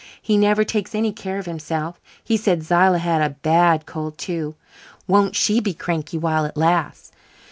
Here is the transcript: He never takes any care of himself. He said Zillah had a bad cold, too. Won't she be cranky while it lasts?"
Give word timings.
He 0.19 0.35
never 0.35 0.63
takes 0.63 0.95
any 0.95 1.11
care 1.11 1.37
of 1.37 1.45
himself. 1.45 2.01
He 2.23 2.35
said 2.35 2.63
Zillah 2.63 2.97
had 2.97 3.21
a 3.21 3.35
bad 3.43 3.85
cold, 3.85 4.17
too. 4.17 4.55
Won't 5.07 5.35
she 5.35 5.59
be 5.59 5.75
cranky 5.75 6.17
while 6.17 6.43
it 6.43 6.57
lasts?" 6.57 7.11